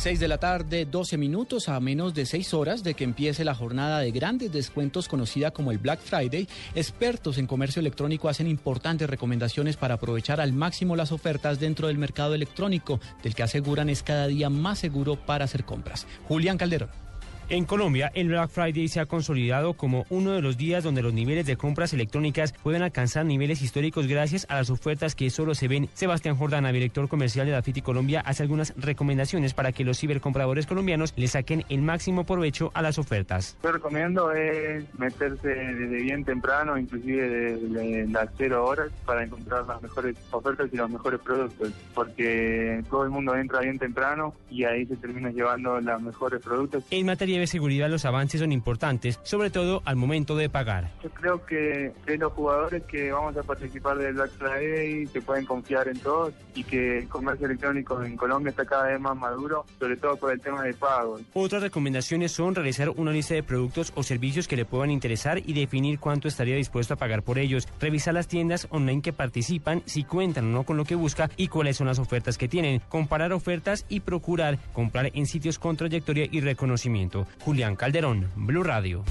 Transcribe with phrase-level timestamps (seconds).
[0.00, 3.54] 6 de la tarde, 12 minutos a menos de 6 horas de que empiece la
[3.54, 9.10] jornada de grandes descuentos conocida como el Black Friday, expertos en comercio electrónico hacen importantes
[9.10, 14.02] recomendaciones para aprovechar al máximo las ofertas dentro del mercado electrónico, del que aseguran es
[14.02, 16.06] cada día más seguro para hacer compras.
[16.26, 17.09] Julián Calderón.
[17.50, 21.12] En Colombia, el Black Friday se ha consolidado como uno de los días donde los
[21.12, 25.66] niveles de compras electrónicas pueden alcanzar niveles históricos gracias a las ofertas que solo se
[25.66, 25.88] ven.
[25.94, 31.12] Sebastián Jordana, director comercial de Dafiti Colombia, hace algunas recomendaciones para que los cibercompradores colombianos
[31.16, 33.56] le saquen el máximo provecho a las ofertas.
[33.64, 39.82] Yo recomiendo es meterse desde bien temprano, inclusive desde las cero horas, para encontrar las
[39.82, 44.86] mejores ofertas y los mejores productos, porque todo el mundo entra bien temprano y ahí
[44.86, 46.84] se termina llevando los mejores productos.
[46.92, 50.90] En materia de seguridad los avances son importantes, sobre todo al momento de pagar.
[51.02, 55.88] Yo creo que, los jugadores que vamos a participar del Black Friday se pueden confiar
[55.88, 59.96] en todos y que el comercio electrónico en Colombia está cada vez más maduro, sobre
[59.96, 61.22] todo por el tema de pagos.
[61.32, 65.52] Otras recomendaciones son realizar una lista de productos o servicios que le puedan interesar y
[65.52, 67.66] definir cuánto estaría dispuesto a pagar por ellos.
[67.80, 71.48] Revisar las tiendas online que participan, si cuentan o no con lo que busca y
[71.48, 72.82] cuáles son las ofertas que tienen.
[72.88, 77.26] Comparar ofertas y procurar comprar en sitios con trayectoria y reconocimiento.
[77.38, 79.04] Julián Calderón, Blue Radio.